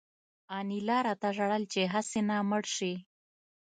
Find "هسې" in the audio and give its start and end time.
1.93-2.19